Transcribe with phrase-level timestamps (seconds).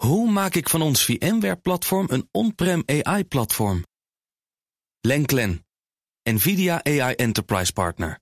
[0.00, 3.84] Hoe maak ik van ons VMware-platform een on-prem AI-platform?
[5.00, 5.66] Lenklen,
[6.22, 8.18] NVIDIA AI Enterprise Partner.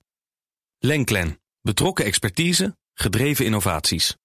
[0.79, 4.15] Lenklen, betrokken expertise, gedreven innovaties.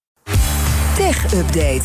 [0.95, 1.83] Tech Update.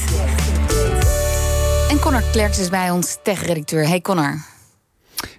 [1.88, 3.86] En Connor Klerks is bij ons, tech-redacteur.
[3.88, 4.44] Hey Connor.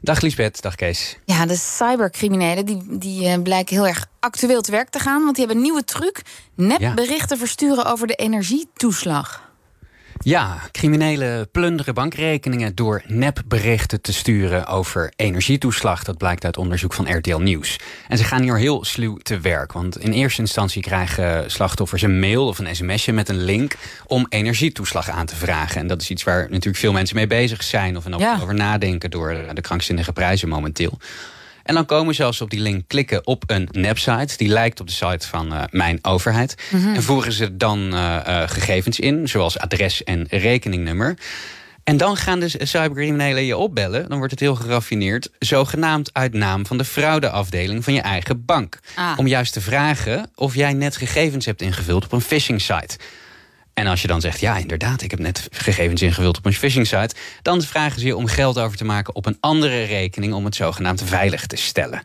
[0.02, 1.18] Dag Liesbeth, dag Kees.
[1.26, 5.24] Ja, de cybercriminelen die, die uh, blijken heel erg actueel te werk te gaan.
[5.24, 6.22] Want die hebben een nieuwe truc.
[6.56, 7.38] Nepberichten ja.
[7.38, 9.51] versturen over de energietoeslag.
[10.24, 16.04] Ja, criminelen plunderen bankrekeningen door nepberichten te sturen over energietoeslag.
[16.04, 17.80] Dat blijkt uit onderzoek van RTL Nieuws.
[18.08, 19.72] En ze gaan hier heel sluw te werk.
[19.74, 24.26] Want in eerste instantie krijgen slachtoffers een mail of een sms'je met een link om
[24.30, 25.82] energietoeslag aan te vragen.
[25.82, 28.40] En dat is iets waar natuurlijk veel mensen mee bezig zijn of ja.
[28.42, 31.00] over nadenken door de krankzinnige prijzen momenteel.
[31.72, 34.38] En dan komen ze als op die link klikken op een nepsite.
[34.38, 36.56] Die lijkt op de site van uh, Mijn Overheid.
[36.70, 36.96] Mm -hmm.
[36.96, 41.18] En voeren ze dan uh, uh, gegevens in, zoals adres en rekeningnummer.
[41.84, 44.10] En dan gaan de cybercriminelen je opbellen.
[44.10, 45.30] Dan wordt het heel geraffineerd.
[45.40, 48.80] Zogenaamd uit naam van de fraudeafdeling van je eigen bank.
[48.96, 49.14] Ah.
[49.18, 52.98] Om juist te vragen of jij net gegevens hebt ingevuld op een phishing site.
[53.74, 56.88] En als je dan zegt, ja, inderdaad, ik heb net gegevens ingevuld op een phishing
[56.88, 60.46] site, dan vragen ze je om geld over te maken op een andere rekening om
[60.46, 62.02] het zogenaamd veilig te stellen.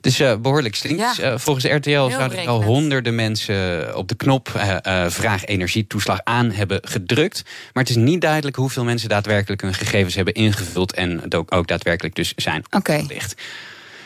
[0.00, 1.16] Dus uh, behoorlijk slinks.
[1.16, 1.32] Ja.
[1.32, 6.50] Uh, volgens RTL zouden er al honderden mensen op de knop uh, vraag energietoeslag aan
[6.50, 7.42] hebben gedrukt.
[7.44, 11.66] Maar het is niet duidelijk hoeveel mensen daadwerkelijk hun gegevens hebben ingevuld en ook, ook
[11.66, 13.32] daadwerkelijk dus zijn opgelicht.
[13.32, 13.44] Okay.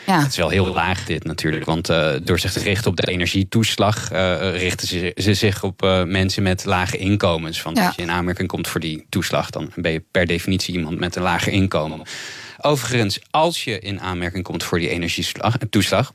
[0.05, 0.19] Ja.
[0.19, 1.65] Het is wel heel laag dit natuurlijk.
[1.65, 4.11] Want uh, door zich te richten op de energietoeslag...
[4.11, 7.61] Uh, richten ze, ze, zich op uh, mensen met lage inkomens.
[7.61, 7.85] Want ja.
[7.85, 9.49] als je in aanmerking komt voor die toeslag...
[9.49, 12.01] dan ben je per definitie iemand met een lager inkomen.
[12.57, 16.13] Overigens, als je in aanmerking komt voor die energietoeslag...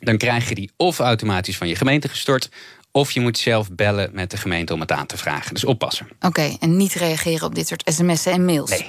[0.00, 2.48] dan krijg je die of automatisch van je gemeente gestort...
[2.96, 5.54] Of je moet zelf bellen met de gemeente om het aan te vragen.
[5.54, 6.06] Dus oppassen.
[6.16, 8.70] Oké, okay, en niet reageren op dit soort sms'en en mails.
[8.70, 8.86] Nee.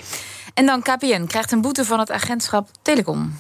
[0.54, 3.40] En dan KPN krijgt een boete van het agentschap Telecom.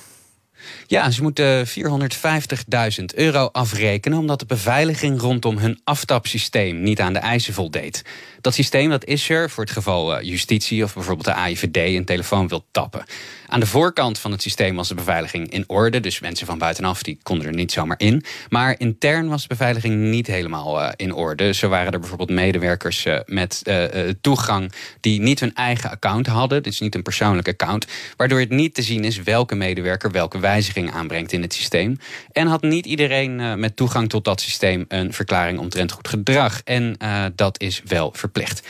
[0.87, 7.19] Ja, ze moeten 450.000 euro afrekenen omdat de beveiliging rondom hun aftapsysteem niet aan de
[7.19, 8.03] eisen voldeed.
[8.41, 12.47] Dat systeem dat is er voor het geval justitie of bijvoorbeeld de AIVD een telefoon
[12.47, 13.05] wil tappen.
[13.47, 15.99] Aan de voorkant van het systeem was de beveiliging in orde.
[15.99, 18.23] Dus mensen van buitenaf die konden er niet zomaar in.
[18.49, 21.53] Maar intern was de beveiliging niet helemaal uh, in orde.
[21.53, 23.63] Zo waren er bijvoorbeeld medewerkers uh, met
[24.21, 26.63] toegang die niet hun eigen account hadden.
[26.63, 27.85] Dus niet een persoonlijk account.
[28.17, 31.97] Waardoor het niet te zien is welke medewerker welke wijziging aanbrengt in het systeem.
[32.31, 36.61] En had niet iedereen met toegang tot dat systeem een verklaring omtrent goed gedrag.
[36.63, 36.97] En
[37.35, 38.61] dat is wel verplicht.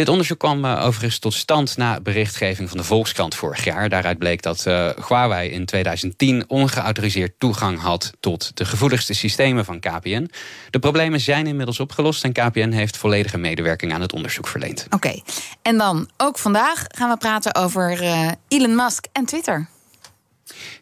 [0.00, 3.88] Dit onderzoek kwam uh, overigens tot stand na berichtgeving van de Volkskrant vorig jaar.
[3.88, 9.80] Daaruit bleek dat uh, Huawei in 2010 ongeautoriseerd toegang had tot de gevoeligste systemen van
[9.80, 10.30] KPN.
[10.70, 14.86] De problemen zijn inmiddels opgelost en KPN heeft volledige medewerking aan het onderzoek verleend.
[14.90, 15.20] Oké,
[15.62, 18.00] en dan ook vandaag gaan we praten over
[18.48, 19.68] Elon Musk en Twitter.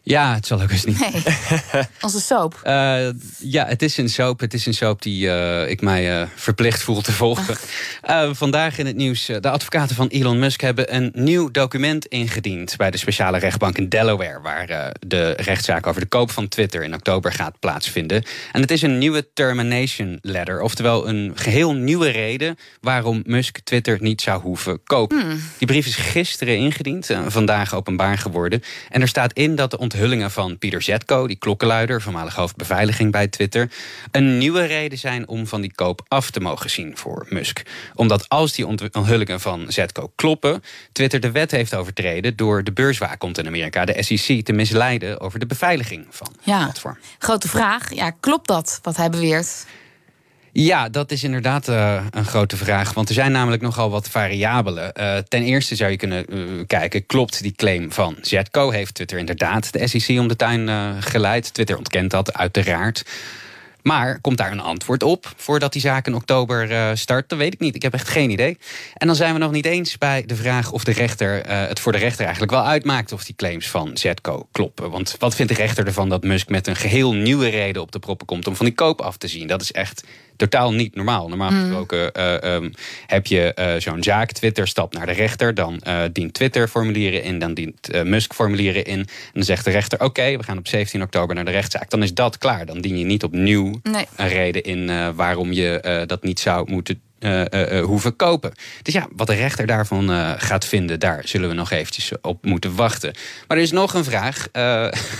[0.03, 0.99] Ja, het zal ook eens niet.
[0.99, 1.23] Nee,
[2.01, 2.61] onze soap.
[2.63, 3.09] Uh,
[3.39, 4.39] ja, het is een soap.
[4.39, 7.57] Het is een soap die uh, ik mij uh, verplicht voel te volgen.
[8.35, 9.25] vandaag in het nieuws.
[9.25, 12.77] De advocaten van Elon Musk hebben een nieuw document ingediend...
[12.77, 14.41] bij de speciale rechtbank in Delaware...
[14.41, 18.23] waar de rechtszaak over de koop van Twitter in oktober gaat plaatsvinden.
[18.51, 20.61] En het is een nieuwe termination letter.
[20.61, 22.57] Oftewel een geheel nieuwe reden...
[22.81, 25.21] waarom Musk Twitter niet zou hoeven kopen.
[25.21, 25.41] Hmm.
[25.57, 27.09] Die brief is gisteren ingediend.
[27.27, 28.61] vandaag openbaar geworden.
[28.89, 33.27] En er staat in dat de onthullingen van Pieter Zetko, die klokkenluider, voormalig hoofdbeveiliging bij
[33.27, 33.71] Twitter,
[34.11, 37.61] een nieuwe reden zijn om van die koop af te mogen zien voor Musk.
[37.95, 43.37] Omdat als die onthullingen van Zetko kloppen, Twitter de wet heeft overtreden door de beurswaakhond
[43.37, 46.55] in Amerika, de SEC, te misleiden over de beveiliging van ja.
[46.55, 46.97] het platform.
[47.19, 49.65] Grote vraag, ja, klopt dat wat hij beweert?
[50.51, 52.93] Ja, dat is inderdaad uh, een grote vraag.
[52.93, 54.91] Want er zijn namelijk nogal wat variabelen.
[54.99, 58.69] Uh, ten eerste zou je kunnen uh, kijken, klopt die claim van Zetco?
[58.69, 61.53] Heeft Twitter inderdaad de SEC om de tuin geleid?
[61.53, 63.05] Twitter ontkent dat uiteraard.
[63.81, 67.29] Maar komt daar een antwoord op voordat die zaak in oktober start?
[67.29, 67.75] Dat weet ik niet.
[67.75, 68.57] Ik heb echt geen idee.
[68.93, 71.91] En dan zijn we nog niet eens bij de vraag of de rechter het voor
[71.91, 74.89] de rechter eigenlijk wel uitmaakt of die claims van Zetco kloppen.
[74.89, 77.99] Want wat vindt de rechter ervan dat Musk met een geheel nieuwe reden op de
[77.99, 79.47] proppen komt om van die koop af te zien?
[79.47, 80.03] Dat is echt
[80.39, 81.27] totaal niet normaal.
[81.27, 81.59] Normaal Mm.
[81.59, 82.71] gesproken uh, um,
[83.05, 84.31] heb je uh, zo'n zaak.
[84.31, 85.53] Twitter stapt naar de rechter.
[85.53, 87.39] Dan uh, dient Twitter formulieren in.
[87.39, 88.99] Dan dient Musk formulieren in.
[88.99, 91.89] En dan zegt de rechter: Oké, okay, we gaan op 17 oktober naar de rechtszaak.
[91.89, 92.65] Dan is dat klaar.
[92.65, 94.05] Dan dien je niet opnieuw nee.
[94.15, 97.01] een reden in waarom je dat niet zou moeten
[97.83, 98.51] hoeven kopen.
[98.81, 102.75] Dus ja, wat de rechter daarvan gaat vinden, daar zullen we nog eventjes op moeten
[102.75, 103.13] wachten.
[103.47, 104.47] Maar er is nog een vraag,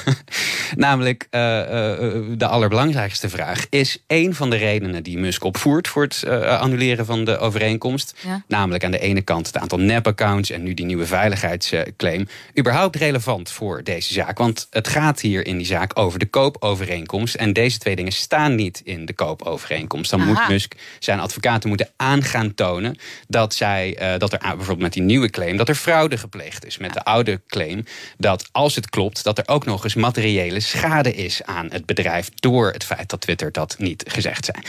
[0.76, 3.66] namelijk de allerbelangrijkste vraag.
[3.70, 6.26] Is een van de redenen die Musk opvoert voor het
[6.60, 8.16] annuleren van de overeenkomst,
[8.48, 13.52] namelijk aan de ene kant het aantal nep-accounts en nu die nieuwe veiligheidsclaim, überhaupt relevant
[13.52, 14.38] voor deze zaak?
[14.38, 17.36] Want het gaat hier in die zaak over de koopovereenkomst.
[17.36, 20.12] En deze twee dingen staan niet in de koopovereenkomst.
[20.12, 22.98] Dan moet Musk zijn advocaten moeten aangaan tonen
[23.28, 26.78] dat, zij, uh, dat er bijvoorbeeld met die nieuwe claim dat er fraude gepleegd is.
[26.78, 27.84] Met de oude claim
[28.18, 32.30] dat als het klopt, dat er ook nog eens materiële schade is aan het bedrijf
[32.36, 34.64] door het feit dat Twitter dat niet gezegd zijn.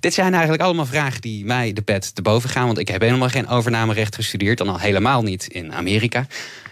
[0.00, 2.66] Dit zijn eigenlijk allemaal vragen die mij de pet te boven gaan.
[2.66, 4.58] Want ik heb helemaal geen overnamerecht gestudeerd.
[4.58, 6.26] Dan al helemaal niet in Amerika.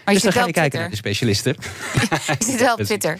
[0.09, 1.55] Maar je dus dan ga je kijken naar de specialisten.
[2.39, 3.19] je zit wel op Twitter.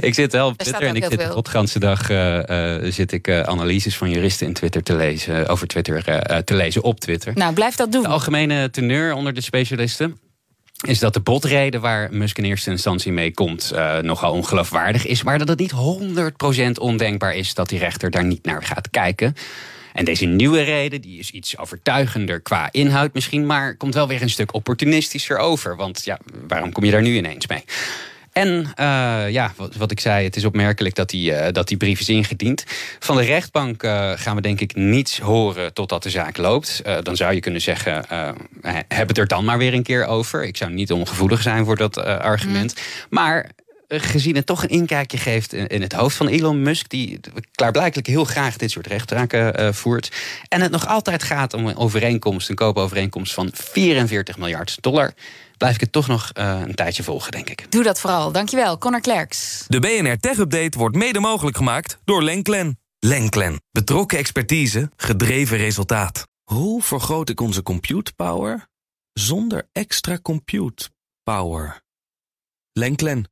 [0.00, 3.40] ik zit wel op Twitter en ik zit de ganse dag uh, zit ik uh,
[3.40, 6.02] analyses van juristen in Twitter te lezen, over Twitter
[6.44, 7.32] te lezen op Twitter.
[7.34, 8.02] Nou, blijf dat doen.
[8.02, 10.20] De algemene teneur onder de specialisten
[10.86, 15.22] is dat de botreden waar Musk in eerste instantie mee komt uh, nogal ongeloofwaardig is,
[15.22, 19.34] maar dat het niet 100% ondenkbaar is dat die rechter daar niet naar gaat kijken.
[19.92, 24.22] En deze nieuwe reden die is iets overtuigender qua inhoud misschien, maar komt wel weer
[24.22, 25.76] een stuk opportunistischer over.
[25.76, 26.18] Want ja,
[26.48, 27.64] waarom kom je daar nu ineens mee?
[28.32, 28.48] En
[28.80, 32.00] uh, ja, wat, wat, ik zei, het is opmerkelijk dat die, uh, dat die brief
[32.00, 32.64] is ingediend.
[32.98, 36.82] Van de rechtbank uh, gaan we denk ik niets horen totdat de zaak loopt.
[37.02, 38.04] dan zou je kunnen zeggen,
[38.88, 40.44] heb het er dan maar weer een keer over.
[40.44, 42.74] Ik zou niet ongevoelig zijn voor dat argument.
[42.74, 43.06] Mm.
[43.10, 43.50] Maar
[44.00, 47.20] gezien het toch een inkijkje geeft in het hoofd van Elon Musk, die
[47.52, 50.12] klaarblijkelijk heel graag dit soort rechtszaken uh, voert.
[50.48, 55.12] En het nog altijd gaat om een overeenkomst, een koopovereenkomst van 44 miljard dollar.
[55.56, 57.66] Blijf ik het toch nog uh, een tijdje volgen, denk ik.
[57.68, 58.32] Doe dat vooral.
[58.32, 59.64] Dankjewel, Connor Klerks.
[59.68, 62.78] De BNR Tech Update wordt mede mogelijk gemaakt door Lenklen.
[62.98, 63.62] Lenklen.
[63.70, 66.26] Betrokken expertise, gedreven resultaat.
[66.42, 68.66] Hoe vergroot ik onze compute power
[69.12, 70.90] zonder extra compute
[71.22, 71.82] power?
[72.72, 73.31] Lenklen.